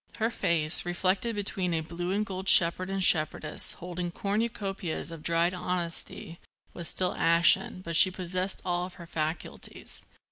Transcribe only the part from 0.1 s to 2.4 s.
Her face, reflected between a blue and